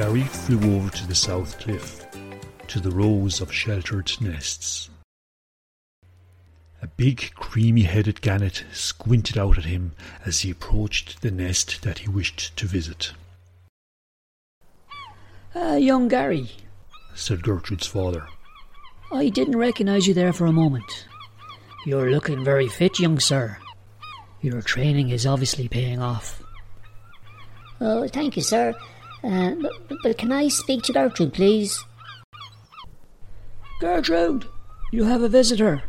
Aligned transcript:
Gary 0.00 0.22
flew 0.22 0.76
over 0.76 0.88
to 0.88 1.06
the 1.06 1.14
south 1.14 1.58
cliff, 1.58 2.06
to 2.68 2.80
the 2.80 2.90
rows 2.90 3.42
of 3.42 3.52
sheltered 3.52 4.10
nests. 4.18 4.88
A 6.80 6.86
big, 6.86 7.34
creamy 7.34 7.82
headed 7.82 8.22
gannet 8.22 8.64
squinted 8.72 9.36
out 9.36 9.58
at 9.58 9.66
him 9.66 9.92
as 10.24 10.40
he 10.40 10.50
approached 10.50 11.20
the 11.20 11.30
nest 11.30 11.82
that 11.82 11.98
he 11.98 12.08
wished 12.08 12.56
to 12.56 12.66
visit. 12.66 13.12
Ah, 15.54 15.74
young 15.74 16.08
Gary, 16.08 16.48
said 17.14 17.42
Gertrude's 17.42 17.86
father. 17.86 18.26
I 19.12 19.28
didn't 19.28 19.58
recognise 19.58 20.06
you 20.06 20.14
there 20.14 20.32
for 20.32 20.46
a 20.46 20.52
moment. 20.52 21.04
You're 21.84 22.10
looking 22.10 22.42
very 22.42 22.68
fit, 22.68 22.98
young 22.98 23.20
sir. 23.20 23.58
Your 24.40 24.62
training 24.62 25.10
is 25.10 25.26
obviously 25.26 25.68
paying 25.68 26.00
off. 26.00 26.42
Oh, 27.82 28.08
thank 28.08 28.36
you, 28.36 28.42
sir. 28.42 28.74
Uh, 29.22 29.54
but, 29.60 29.72
but 30.02 30.18
can 30.18 30.32
I 30.32 30.48
speak 30.48 30.82
to 30.84 30.92
Gertrude, 30.92 31.34
please? 31.34 31.84
Gertrude, 33.80 34.46
you 34.92 35.04
have 35.04 35.22
a 35.22 35.28
visitor, 35.28 35.82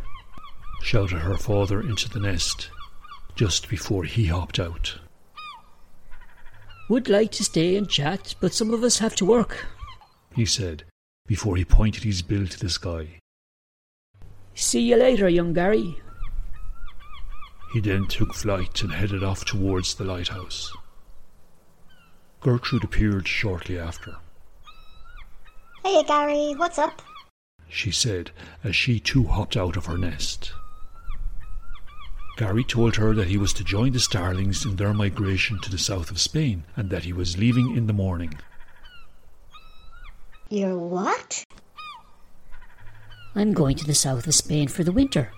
shouted 0.81 1.19
her 1.19 1.37
father 1.37 1.81
into 1.81 2.09
the 2.09 2.19
nest 2.19 2.69
just 3.35 3.69
before 3.69 4.03
he 4.03 4.25
hopped 4.25 4.59
out. 4.59 4.99
Would 6.89 7.07
like 7.07 7.31
to 7.33 7.43
stay 7.43 7.77
and 7.77 7.89
chat, 7.89 8.35
but 8.39 8.53
some 8.53 8.73
of 8.73 8.83
us 8.83 8.99
have 8.99 9.15
to 9.15 9.25
work, 9.25 9.65
he 10.35 10.45
said 10.45 10.83
before 11.27 11.55
he 11.55 11.63
pointed 11.63 12.03
his 12.03 12.21
bill 12.21 12.45
to 12.45 12.59
the 12.59 12.69
sky. 12.69 13.07
See 14.53 14.81
you 14.81 14.97
later, 14.97 15.29
young 15.29 15.53
Gary. 15.53 15.95
He 17.71 17.79
then 17.79 18.05
took 18.07 18.33
flight 18.33 18.81
and 18.81 18.91
headed 18.91 19.23
off 19.23 19.45
towards 19.45 19.95
the 19.95 20.03
lighthouse. 20.03 20.73
Gertrude 22.41 22.83
appeared 22.83 23.27
shortly 23.27 23.77
after. 23.77 24.15
Hey, 25.83 26.03
Gary, 26.03 26.53
what's 26.57 26.79
up? 26.79 27.01
She 27.69 27.91
said 27.91 28.31
as 28.63 28.75
she 28.75 28.99
too 28.99 29.25
hopped 29.25 29.55
out 29.55 29.77
of 29.77 29.85
her 29.85 29.97
nest. 29.97 30.51
Gary 32.37 32.63
told 32.63 32.95
her 32.95 33.13
that 33.13 33.27
he 33.27 33.37
was 33.37 33.53
to 33.53 33.63
join 33.63 33.91
the 33.91 33.99
starlings 33.99 34.65
in 34.65 34.75
their 34.75 34.93
migration 34.93 35.59
to 35.61 35.69
the 35.69 35.77
south 35.77 36.09
of 36.09 36.19
Spain 36.19 36.63
and 36.75 36.89
that 36.89 37.03
he 37.03 37.13
was 37.13 37.37
leaving 37.37 37.77
in 37.77 37.85
the 37.85 37.93
morning. 37.93 38.33
You're 40.49 40.77
what? 40.77 41.45
I'm 43.35 43.53
going 43.53 43.77
to 43.77 43.85
the 43.85 43.93
south 43.93 44.27
of 44.27 44.33
Spain 44.33 44.67
for 44.67 44.83
the 44.83 44.91
winter, 44.91 45.31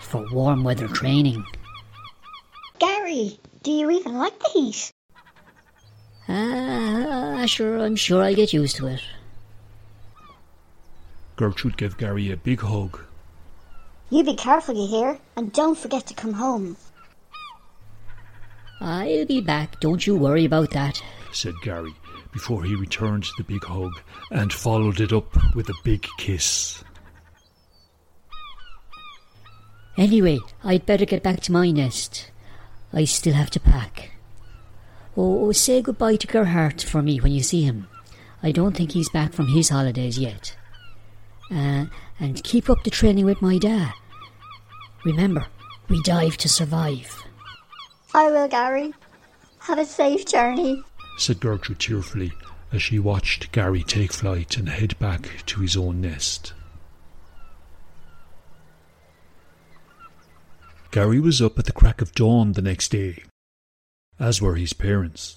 for 0.00 0.26
warm 0.32 0.64
weather 0.64 0.88
training. 0.88 1.44
Gary, 2.78 3.38
do 3.62 3.70
you 3.72 3.90
even 3.90 4.14
like 4.14 4.38
the 4.38 4.48
heat? 4.50 4.92
Ah, 7.40 7.46
sure, 7.46 7.78
I'm 7.78 7.94
sure 7.94 8.20
I'll 8.20 8.34
get 8.34 8.52
used 8.52 8.74
to 8.78 8.88
it. 8.88 9.00
Gertrude 11.36 11.76
gave 11.76 11.96
Gary 11.96 12.32
a 12.32 12.36
big 12.36 12.60
hug. 12.60 12.98
You 14.10 14.24
be 14.24 14.34
careful, 14.34 14.74
you 14.74 14.88
hear, 14.88 15.18
and 15.36 15.52
don't 15.52 15.78
forget 15.78 16.04
to 16.08 16.14
come 16.14 16.32
home. 16.32 16.76
I'll 18.80 19.24
be 19.24 19.40
back, 19.40 19.78
don't 19.78 20.04
you 20.04 20.16
worry 20.16 20.44
about 20.46 20.72
that, 20.72 21.00
said 21.30 21.54
Gary 21.62 21.94
before 22.32 22.64
he 22.64 22.74
returned 22.74 23.28
the 23.36 23.44
big 23.44 23.62
hug 23.62 23.92
and 24.32 24.52
followed 24.52 25.00
it 25.00 25.12
up 25.12 25.54
with 25.54 25.68
a 25.68 25.80
big 25.84 26.08
kiss. 26.18 26.82
Anyway, 29.96 30.40
I'd 30.64 30.86
better 30.86 31.04
get 31.04 31.22
back 31.22 31.38
to 31.42 31.52
my 31.52 31.70
nest. 31.70 32.32
I 32.92 33.04
still 33.04 33.34
have 33.34 33.50
to 33.50 33.60
pack. 33.60 34.17
Oh, 35.20 35.50
say 35.50 35.82
goodbye 35.82 36.14
to 36.14 36.28
Gerhardt 36.28 36.80
for 36.84 37.02
me 37.02 37.18
when 37.18 37.32
you 37.32 37.42
see 37.42 37.62
him. 37.62 37.88
I 38.40 38.52
don't 38.52 38.76
think 38.76 38.92
he's 38.92 39.08
back 39.08 39.32
from 39.32 39.48
his 39.48 39.68
holidays 39.68 40.16
yet. 40.16 40.56
Uh, 41.50 41.86
and 42.20 42.44
keep 42.44 42.70
up 42.70 42.84
the 42.84 42.90
training 42.90 43.24
with 43.24 43.42
my 43.42 43.58
dad. 43.58 43.92
Remember, 45.04 45.46
we 45.88 46.00
dive 46.04 46.36
to 46.36 46.48
survive. 46.48 47.20
I 48.14 48.30
will, 48.30 48.46
Gary. 48.46 48.94
Have 49.58 49.80
a 49.80 49.84
safe 49.84 50.24
journey, 50.24 50.84
said 51.18 51.40
Gertrude 51.40 51.80
tearfully 51.80 52.32
as 52.70 52.80
she 52.80 53.00
watched 53.00 53.50
Gary 53.50 53.82
take 53.82 54.12
flight 54.12 54.56
and 54.56 54.68
head 54.68 54.96
back 55.00 55.44
to 55.46 55.60
his 55.60 55.76
own 55.76 56.00
nest. 56.00 56.52
Gary 60.92 61.18
was 61.18 61.42
up 61.42 61.58
at 61.58 61.64
the 61.64 61.72
crack 61.72 62.00
of 62.00 62.12
dawn 62.12 62.52
the 62.52 62.62
next 62.62 62.90
day, 62.92 63.24
as 64.18 64.42
were 64.42 64.56
his 64.56 64.72
parents. 64.72 65.36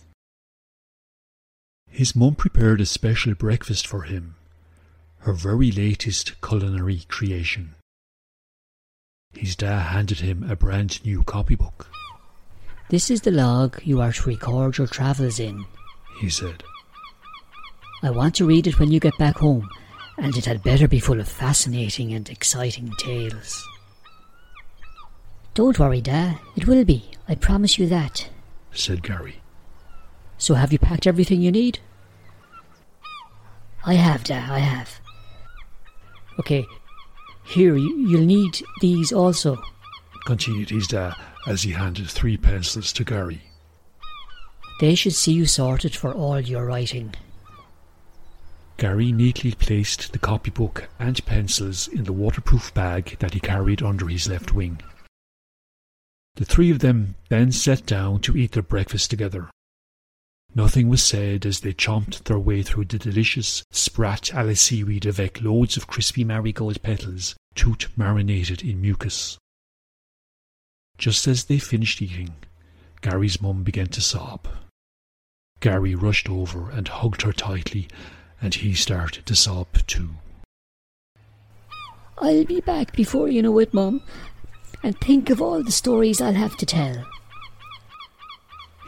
His 1.90 2.16
mum 2.16 2.36
prepared 2.36 2.82
a 2.82 2.86
special 2.86 3.34
breakfast 3.36 3.86
for 3.86 4.04
him, 4.04 4.36
her 5.20 5.34
very 5.34 5.72
latest 5.72 6.42
culinary 6.42 7.02
creation. 7.08 7.76
His 9.34 9.56
dad 9.56 9.88
handed 9.88 10.20
him 10.20 10.50
a 10.50 10.56
brand 10.56 11.04
new 11.06 11.24
copybook. 11.24 11.88
This 12.90 13.10
is 13.10 13.22
the 13.22 13.32
log 13.32 13.80
you 13.84 14.02
are 14.02 14.12
to 14.12 14.28
record 14.28 14.78
your 14.78 14.88
travels 14.88 15.40
in, 15.40 15.66
he 16.20 16.30
said. 16.30 16.64
I 18.04 18.10
want 18.10 18.36
to 18.36 18.46
read 18.46 18.68
it 18.68 18.80
when 18.80 18.92
you 18.92 19.00
get 19.00 19.18
back 19.18 19.38
home, 19.38 19.70
and 20.18 20.36
it 20.36 20.46
had 20.46 20.64
better 20.64 20.88
be 20.88 21.00
full 21.00 21.20
of 21.20 21.28
fascinating 21.30 22.14
and 22.14 22.30
exciting 22.30 22.92
tales. 22.98 23.66
Don't 25.54 25.78
worry, 25.78 26.02
Dad. 26.02 26.40
It 26.56 26.68
will 26.68 26.84
be. 26.84 27.12
I 27.28 27.36
promise 27.36 27.78
you 27.78 27.88
that, 27.88 28.30
said 28.74 29.04
Gary. 29.04 29.42
So 30.38 30.56
have 30.56 30.72
you 30.72 30.80
packed 30.80 31.08
everything 31.08 31.42
you 31.42 31.52
need? 31.52 31.80
I 33.86 33.94
have, 33.96 34.24
Dad, 34.24 34.50
I 34.50 34.60
have. 34.60 35.00
Okay, 36.40 36.66
here, 37.44 37.76
you'll 37.76 38.26
need 38.26 38.64
these 38.80 39.12
also, 39.12 39.62
continued 40.26 40.70
his 40.70 40.88
dad 40.88 41.16
as 41.48 41.64
he 41.64 41.72
handed 41.72 42.10
three 42.10 42.38
pencils 42.38 42.94
to 42.94 43.04
Gary. 43.04 43.42
They 44.80 44.96
should 44.96 45.14
see 45.14 45.34
you 45.34 45.46
sorted 45.46 45.96
for 45.96 46.14
all 46.14 46.40
your 46.40 46.66
writing. 46.66 47.14
Gary 48.78 49.12
neatly 49.12 49.52
placed 49.52 50.12
the 50.12 50.20
copybook 50.20 50.88
and 50.98 51.24
pencils 51.26 51.88
in 51.88 52.04
the 52.06 52.14
waterproof 52.14 52.74
bag 52.74 53.18
that 53.20 53.34
he 53.34 53.40
carried 53.40 53.84
under 53.84 54.08
his 54.08 54.28
left 54.28 54.54
wing. 54.54 54.82
The 56.36 56.46
three 56.46 56.72
of 56.72 56.80
them 56.80 57.16
then 57.30 57.52
sat 57.52 57.86
down 57.86 58.22
to 58.22 58.38
eat 58.38 58.54
their 58.54 58.64
breakfast 58.64 59.10
together. 59.10 59.50
Nothing 60.54 60.90
was 60.90 61.04
said 61.04 61.46
as 61.46 61.62
they 61.62 61.74
chomped 61.74 62.24
their 62.24 62.40
way 62.40 62.62
through 62.62 62.86
the 62.86 62.98
delicious 62.98 63.64
sprat 63.72 64.34
a 64.34 64.44
la 64.44 64.54
seaweed 64.54 65.06
avec 65.06 65.42
loads 65.42 65.78
of 65.78 65.88
crispy 65.88 66.24
marigold 66.24 66.82
petals, 66.82 67.36
toot 67.56 67.88
marinated 67.96 68.62
in 68.62 68.82
mucus. 68.82 69.38
Just 70.98 71.28
as 71.28 71.46
they 71.46 71.58
finished 71.58 72.02
eating, 72.02 72.36
Gary's 73.02 73.42
mum 73.42 73.64
began 73.64 73.88
to 73.88 74.02
sob. 74.02 74.48
Gary 75.62 75.96
rushed 75.96 76.30
over 76.30 76.70
and 76.70 76.88
hugged 76.88 77.22
her 77.22 77.34
tightly, 77.34 77.88
and 78.42 78.56
he 78.56 78.74
started 78.74 79.26
to 79.26 79.36
sob 79.36 79.68
too. 79.88 80.10
I'll 82.18 82.46
be 82.46 82.62
back 82.62 82.96
before 82.96 83.30
you 83.30 83.42
know 83.42 83.58
it, 83.60 83.74
Mum 83.74 84.02
and 84.84 85.00
think 85.00 85.30
of 85.30 85.42
all 85.42 85.64
the 85.64 85.72
stories 85.72 86.22
I'll 86.22 86.34
have 86.34 86.58
to 86.58 86.66
tell. 86.66 87.06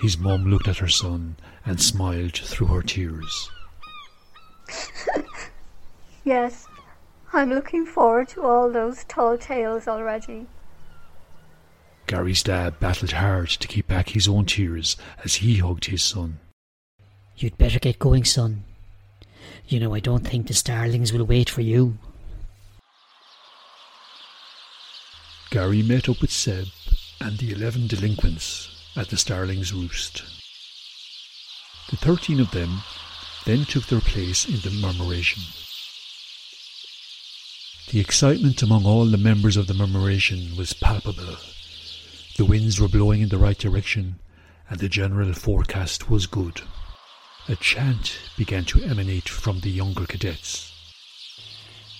His 0.01 0.17
mum 0.17 0.45
looked 0.45 0.67
at 0.67 0.77
her 0.77 0.87
son 0.87 1.37
and 1.65 1.81
smiled 1.81 2.37
through 2.37 2.67
her 2.67 2.81
tears. 2.81 3.49
yes, 6.23 6.67
I'm 7.31 7.49
looking 7.49 7.85
forward 7.85 8.27
to 8.29 8.43
all 8.43 8.71
those 8.71 9.05
tall 9.05 9.37
tales 9.37 9.87
already. 9.87 10.47
Gary's 12.05 12.43
dad 12.43 12.79
battled 12.79 13.13
hard 13.13 13.49
to 13.49 13.67
keep 13.67 13.87
back 13.87 14.09
his 14.09 14.27
own 14.27 14.45
tears 14.45 14.97
as 15.23 15.35
he 15.35 15.57
hugged 15.57 15.85
his 15.85 16.03
son. 16.03 16.39
You'd 17.37 17.57
better 17.57 17.79
get 17.79 17.97
going, 17.97 18.25
son. 18.25 18.65
You 19.67 19.79
know, 19.79 19.93
I 19.93 19.99
don't 19.99 20.27
think 20.27 20.47
the 20.47 20.53
starlings 20.53 21.13
will 21.13 21.25
wait 21.25 21.49
for 21.49 21.61
you. 21.61 21.97
Gary 25.53 25.83
met 25.83 26.09
up 26.09 26.19
with 26.19 26.31
Seb 26.31 26.65
and 27.21 27.37
the 27.37 27.51
eleven 27.51 27.85
delinquents 27.85 28.69
at 28.95 29.09
the 29.09 29.17
Starling's 29.17 29.71
Roost. 29.71 30.23
The 31.91 31.95
thirteen 31.95 32.39
of 32.39 32.49
them 32.49 32.81
then 33.45 33.63
took 33.65 33.85
their 33.85 33.99
place 33.99 34.47
in 34.47 34.61
the 34.61 34.75
murmuration. 34.81 35.43
The 37.91 37.99
excitement 37.99 38.63
among 38.63 38.87
all 38.87 39.05
the 39.05 39.19
members 39.19 39.55
of 39.55 39.67
the 39.67 39.75
murmuration 39.75 40.57
was 40.57 40.73
palpable. 40.73 41.37
The 42.35 42.45
winds 42.45 42.81
were 42.81 42.87
blowing 42.87 43.21
in 43.21 43.29
the 43.29 43.37
right 43.37 43.59
direction, 43.59 44.15
and 44.71 44.79
the 44.79 44.89
general 44.89 45.33
forecast 45.33 46.09
was 46.09 46.25
good. 46.25 46.61
A 47.47 47.55
chant 47.57 48.17
began 48.35 48.65
to 48.65 48.81
emanate 48.81 49.29
from 49.29 49.59
the 49.59 49.69
younger 49.69 50.07
cadets. 50.07 50.73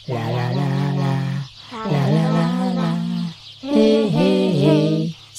La 0.08 0.28
la, 0.28 0.50
la 0.50 0.92
la 0.92 1.92
la 1.92 2.08
la. 2.08 2.23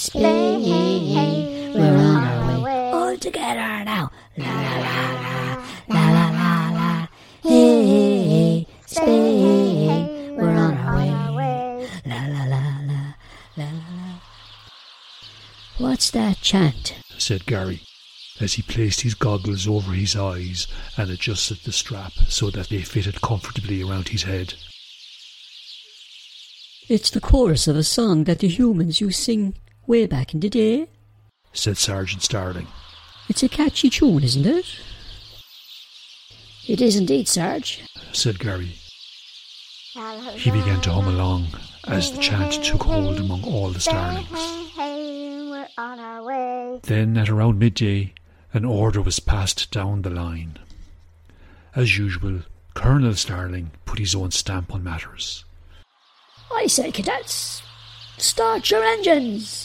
Spain. 0.05 1.73
We're 1.73 1.97
on 1.97 2.17
our 2.17 2.63
way 2.63 2.91
all 2.93 3.17
together 3.17 3.85
now. 3.85 4.11
La 4.37 4.45
la 4.45 4.77
la 4.77 5.07
la 5.15 5.65
la 5.89 6.11
la 6.13 6.31
la 6.31 6.71
la. 6.73 7.09
Hey, 7.43 7.87
hey, 7.87 8.23
hey. 8.29 8.67
Spain. 8.85 10.37
We're 10.37 10.51
on 10.51 10.77
our 10.77 10.97
way. 11.35 11.89
La 12.05 12.27
la 12.27 12.45
la 12.45 12.61
la 12.87 13.15
la 13.57 13.65
la. 13.65 14.21
What's 15.79 16.11
that 16.11 16.37
chant? 16.43 16.97
said 17.17 17.47
Gary 17.47 17.81
as 18.41 18.53
he 18.55 18.63
placed 18.63 19.01
his 19.01 19.15
goggles 19.15 19.67
over 19.67 19.93
his 19.93 20.17
eyes 20.17 20.67
and 20.99 21.09
adjusted 21.09 21.61
the 21.65 21.73
strap 21.73 22.13
so 22.29 22.51
that 22.51 22.69
they 22.69 22.83
fitted 22.83 23.23
comfortably 23.23 23.83
around 23.83 24.09
his 24.09 24.25
head. 24.25 24.53
It's 26.91 27.09
the 27.09 27.23
chorus 27.23 27.67
of 27.67 27.77
a 27.77 27.83
song 27.83 28.25
that 28.25 28.41
the 28.41 28.49
humans 28.49 29.01
you 29.01 29.11
sing 29.11 29.55
way 29.87 30.07
back 30.07 30.35
in 30.35 30.41
the 30.41 30.49
day, 30.49 30.89
said 31.53 31.77
Sergeant 31.77 32.23
Starling. 32.23 32.67
It's 33.29 33.43
a 33.43 33.49
catchy 33.49 33.91
tune, 33.91 34.23
isn't 34.23 34.47
it? 34.47 34.67
It 36.67 36.81
is 36.81 36.97
indeed, 36.97 37.29
Sarge, 37.29 37.83
said 38.13 38.39
Gary. 38.39 38.75
He 40.35 40.51
began 40.51 40.81
to 40.83 40.93
hum 40.93 41.07
along 41.07 41.47
as 41.87 42.11
the 42.11 42.19
chant 42.19 42.65
took 42.65 42.83
hold 42.83 43.21
among 43.21 43.45
all 43.45 43.71
the 43.71 43.81
starlings. 43.81 44.29
Then, 46.83 47.17
at 47.17 47.29
around 47.29 47.59
midday, 47.59 48.13
an 48.53 48.65
order 48.65 49.01
was 49.01 49.21
passed 49.21 49.71
down 49.71 50.03
the 50.03 50.11
line. 50.11 50.59
As 51.77 51.99
usual, 51.99 52.41
Colonel 52.75 53.15
Starling 53.15 53.71
put 53.85 53.99
his 53.99 54.15
own 54.15 54.31
stamp 54.31 54.75
on 54.75 54.83
matters. 54.83 55.45
I 56.53 56.67
say, 56.67 56.91
cadets, 56.91 57.63
start 58.19 58.71
your 58.71 58.85
engines, 58.85 59.64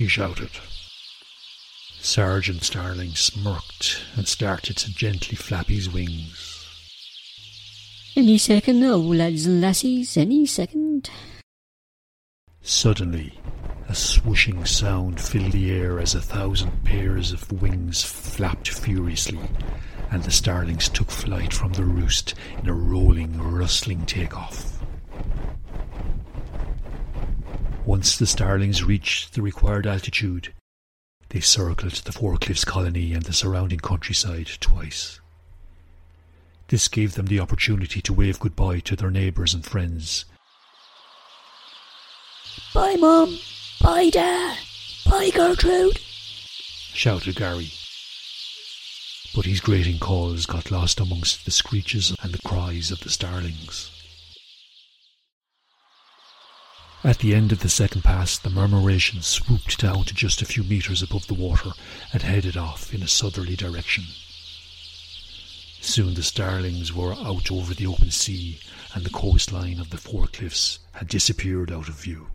he 0.00 0.08
shouted. 0.08 0.48
Sergeant 2.00 2.62
Starling 2.62 3.14
smirked 3.14 4.00
and 4.16 4.26
started 4.26 4.78
to 4.78 4.94
gently 4.94 5.36
flap 5.36 5.66
his 5.66 5.90
wings. 5.90 6.64
Any 8.16 8.38
second 8.38 8.80
now, 8.80 8.94
lads 8.96 9.44
and 9.44 9.60
lassies, 9.60 10.16
any 10.16 10.46
second. 10.46 11.10
Suddenly, 12.62 13.38
a 13.90 13.92
swooshing 13.92 14.66
sound 14.66 15.20
filled 15.20 15.52
the 15.52 15.70
air 15.70 16.00
as 16.00 16.14
a 16.14 16.22
thousand 16.22 16.82
pairs 16.82 17.30
of 17.32 17.52
wings 17.60 18.02
flapped 18.02 18.70
furiously, 18.70 19.50
and 20.10 20.22
the 20.22 20.30
starlings 20.30 20.88
took 20.88 21.10
flight 21.10 21.52
from 21.52 21.74
the 21.74 21.84
roost 21.84 22.32
in 22.62 22.70
a 22.70 22.72
rolling, 22.72 23.36
rustling 23.38 24.06
takeoff. 24.06 24.80
Once 28.00 28.16
the 28.16 28.26
starlings 28.26 28.82
reached 28.82 29.34
the 29.34 29.42
required 29.42 29.86
altitude, 29.86 30.54
they 31.28 31.40
circled 31.40 31.92
the 31.92 32.12
Four 32.12 32.38
Cliffs 32.38 32.64
colony 32.64 33.12
and 33.12 33.24
the 33.24 33.32
surrounding 33.34 33.78
countryside 33.78 34.48
twice. 34.58 35.20
This 36.68 36.88
gave 36.88 37.12
them 37.12 37.26
the 37.26 37.40
opportunity 37.40 38.00
to 38.00 38.14
wave 38.14 38.40
goodbye 38.40 38.80
to 38.80 38.96
their 38.96 39.10
neighbours 39.10 39.52
and 39.52 39.66
friends. 39.66 40.24
Bye, 42.72 42.96
Mum. 42.98 43.38
Bye, 43.82 44.08
Dad. 44.08 44.56
Bye, 45.04 45.28
Gertrude. 45.34 45.98
shouted 45.98 47.36
Gary. 47.36 47.68
But 49.34 49.44
his 49.44 49.60
grating 49.60 49.98
calls 49.98 50.46
got 50.46 50.70
lost 50.70 51.00
amongst 51.00 51.44
the 51.44 51.50
screeches 51.50 52.16
and 52.22 52.32
the 52.32 52.48
cries 52.48 52.90
of 52.90 53.00
the 53.00 53.10
starlings. 53.10 53.90
At 57.02 57.20
the 57.20 57.34
end 57.34 57.50
of 57.50 57.60
the 57.60 57.70
second 57.70 58.02
pass, 58.02 58.36
the 58.36 58.50
murmuration 58.50 59.22
swooped 59.22 59.80
down 59.80 60.04
to 60.04 60.14
just 60.14 60.42
a 60.42 60.46
few 60.46 60.62
metres 60.62 61.02
above 61.02 61.28
the 61.28 61.34
water 61.34 61.70
and 62.12 62.22
headed 62.22 62.58
off 62.58 62.92
in 62.92 63.02
a 63.02 63.08
southerly 63.08 63.56
direction. 63.56 64.04
Soon 65.80 66.12
the 66.12 66.22
starlings 66.22 66.92
were 66.92 67.14
out 67.14 67.50
over 67.50 67.72
the 67.72 67.86
open 67.86 68.10
sea, 68.10 68.60
and 68.94 69.02
the 69.02 69.10
coastline 69.10 69.80
of 69.80 69.88
the 69.88 69.96
Four 69.96 70.26
Cliffs 70.26 70.78
had 70.92 71.08
disappeared 71.08 71.72
out 71.72 71.88
of 71.88 71.94
view. 71.94 72.28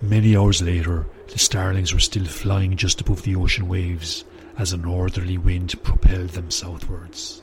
Many 0.00 0.34
hours 0.34 0.62
later, 0.62 1.06
the 1.28 1.38
starlings 1.38 1.92
were 1.92 2.00
still 2.00 2.24
flying 2.24 2.76
just 2.76 3.02
above 3.02 3.22
the 3.22 3.36
ocean 3.36 3.68
waves 3.68 4.24
as 4.56 4.72
a 4.72 4.78
northerly 4.78 5.36
wind 5.36 5.82
propelled 5.82 6.30
them 6.30 6.50
southwards. 6.50 7.42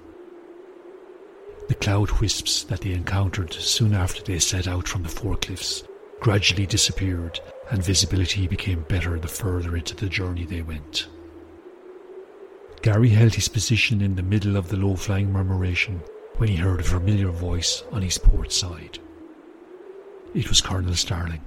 The 1.68 1.75
cloud 1.75 2.12
wisps 2.19 2.63
that 2.65 2.81
they 2.81 2.92
encountered 2.92 3.54
soon 3.54 3.94
after 3.94 4.21
they 4.21 4.39
set 4.39 4.68
out 4.68 4.88
from 4.88 5.04
the 5.04 5.10
Four 5.10 5.38
Cliffs 5.38 5.83
gradually 6.19 6.65
disappeared, 6.65 7.39
and 7.69 7.83
visibility 7.83 8.48
became 8.48 8.83
better 8.83 9.19
the 9.19 9.27
further 9.27 9.75
into 9.75 9.94
the 9.94 10.07
journey 10.07 10.45
they 10.45 10.62
went. 10.62 11.07
Gary 12.81 13.10
held 13.10 13.36
his 13.36 13.50
position 13.50 14.01
in 14.01 14.15
the 14.15 14.24
middle 14.24 14.56
of 14.56 14.69
the 14.69 14.77
low 14.77 14.95
flying 14.95 15.31
murmuration 15.31 16.01
when 16.38 16.50
he 16.50 16.56
heard 16.56 16.80
a 16.80 16.83
familiar 16.83 17.30
voice 17.30 17.83
on 17.92 18.01
his 18.01 18.18
port 18.18 18.51
side. 18.51 19.00
It 20.33 20.50
was 20.50 20.62
Colonel 20.62 20.95
Starling. 20.95 21.42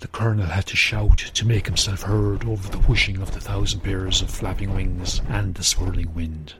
The 0.00 0.08
colonel 0.08 0.46
had 0.46 0.66
to 0.68 0.76
shout 0.76 1.18
to 1.18 1.46
make 1.46 1.66
himself 1.66 2.02
heard 2.02 2.44
over 2.46 2.68
the 2.70 2.78
whooshing 2.78 3.20
of 3.20 3.32
the 3.32 3.40
thousand 3.40 3.80
pairs 3.80 4.22
of 4.22 4.30
flapping 4.30 4.74
wings 4.74 5.20
and 5.28 5.54
the 5.54 5.64
swirling 5.64 6.14
wind. 6.14 6.54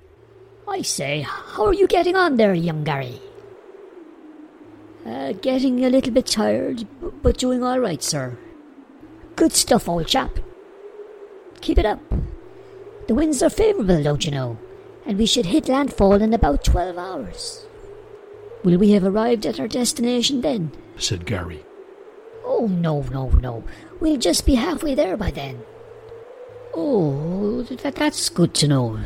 I 0.70 0.82
say, 0.82 1.22
how 1.22 1.67
are 1.67 1.75
you 1.75 1.88
getting 1.88 2.14
on 2.14 2.37
there, 2.37 2.55
young 2.55 2.84
Gary? 2.84 3.20
Uh, 5.05 5.32
getting 5.32 5.84
a 5.84 5.90
little 5.90 6.12
bit 6.12 6.26
tired, 6.26 6.87
but 7.22 7.38
doing 7.38 7.64
all 7.64 7.81
right, 7.81 8.02
sir. 8.02 8.38
Good 9.34 9.52
stuff, 9.52 9.88
old 9.88 10.06
chap. 10.06 10.38
Keep 11.61 11.78
it 11.78 11.87
up. 11.87 12.00
The 13.08 13.14
winds 13.14 13.43
are 13.43 13.50
favourable, 13.50 14.02
don't 14.02 14.25
you 14.25 14.31
know, 14.31 14.58
and 15.05 15.19
we 15.19 15.26
should 15.26 15.46
hit 15.46 15.69
landfall 15.69 16.14
in 16.22 16.32
about 16.32 16.64
twelve 16.64 16.96
hours. 16.96 17.66
Will 18.62 18.78
we 18.78 18.93
have 18.93 19.05
arrived 19.05 19.47
at 19.47 19.59
our 19.59 19.68
destination 19.68 20.42
then? 20.42 20.71
said 20.97 21.26
Gary. 21.26 21.64
Oh, 22.44 22.66
no, 22.66 23.02
no, 23.11 23.30
no. 23.30 23.64
We'll 24.00 24.18
just 24.18 24.47
be 24.47 24.54
halfway 24.54 24.94
there 24.94 25.16
by 25.16 25.30
then. 25.30 25.62
Oh, 26.75 27.62
that, 27.62 27.97
that's 27.97 28.28
good 28.28 28.54
to 28.54 28.68
know. 28.68 29.00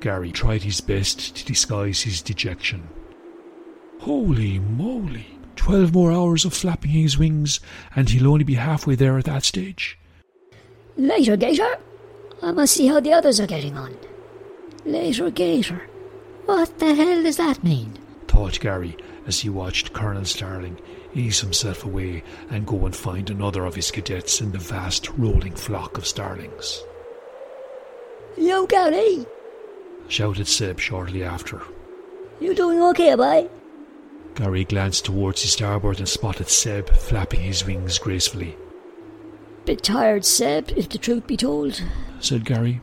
Gary 0.00 0.30
tried 0.30 0.62
his 0.62 0.80
best 0.80 1.36
to 1.36 1.44
disguise 1.44 2.02
his 2.02 2.22
dejection. 2.22 2.88
Holy 4.00 4.58
moly! 4.58 5.26
Twelve 5.56 5.92
more 5.92 6.12
hours 6.12 6.44
of 6.44 6.52
flapping 6.52 6.90
his 6.90 7.18
wings, 7.18 7.60
and 7.94 8.08
he'll 8.08 8.28
only 8.28 8.44
be 8.44 8.54
halfway 8.54 8.94
there 8.94 9.18
at 9.18 9.24
that 9.24 9.44
stage. 9.44 9.98
Later, 10.96 11.36
Gator. 11.36 11.78
I 12.42 12.52
must 12.52 12.74
see 12.74 12.86
how 12.86 13.00
the 13.00 13.12
others 13.12 13.40
are 13.40 13.46
getting 13.46 13.76
on. 13.76 13.96
Later, 14.84 15.30
Gator. 15.30 15.88
What 16.44 16.78
the 16.78 16.94
hell 16.94 17.22
does 17.22 17.38
that 17.38 17.64
mean? 17.64 17.98
thought 18.28 18.60
Gary 18.60 18.96
as 19.26 19.40
he 19.40 19.48
watched 19.48 19.92
Colonel 19.92 20.24
Starling 20.24 20.78
ease 21.14 21.40
himself 21.40 21.84
away 21.84 22.22
and 22.50 22.66
go 22.66 22.84
and 22.84 22.94
find 22.94 23.30
another 23.30 23.64
of 23.64 23.74
his 23.74 23.90
cadets 23.90 24.40
in 24.40 24.52
the 24.52 24.58
vast 24.58 25.08
rolling 25.16 25.54
flock 25.54 25.96
of 25.96 26.06
starlings. 26.06 26.82
Yo, 28.36 28.66
Gary! 28.66 29.26
Shouted 30.08 30.46
Seb 30.46 30.78
shortly 30.80 31.22
after. 31.22 31.62
You 32.40 32.54
doing 32.54 32.82
okay, 32.82 33.14
boy? 33.14 33.48
Gary 34.34 34.64
glanced 34.64 35.06
towards 35.06 35.42
his 35.42 35.52
starboard 35.52 35.98
and 35.98 36.08
spotted 36.08 36.48
Seb 36.48 36.90
flapping 36.90 37.40
his 37.40 37.64
wings 37.64 37.98
gracefully. 37.98 38.56
Bit 39.64 39.82
tired, 39.82 40.24
Seb, 40.24 40.70
if 40.76 40.88
the 40.88 40.98
truth 40.98 41.26
be 41.26 41.36
told, 41.36 41.82
said 42.20 42.44
Gary. 42.44 42.80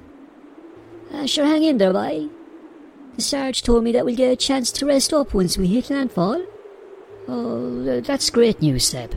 Uh, 1.14 1.26
sure, 1.28 1.46
hang 1.46 1.64
in 1.64 1.78
there, 1.78 1.94
boy. 1.94 2.28
The 3.16 3.22
Sarge 3.22 3.62
told 3.62 3.84
me 3.84 3.92
that 3.92 4.06
we'll 4.06 4.16
get 4.16 4.32
a 4.32 4.36
chance 4.36 4.72
to 4.72 4.88
rest 4.88 5.14
up 5.14 5.34
once 5.34 5.58
we 5.58 5.68
hit 5.68 5.92
landfall. 5.92 6.44
Oh, 7.28 8.02
that's 8.02 8.32
great 8.32 8.62
news, 8.62 8.88
Seb. 8.88 9.14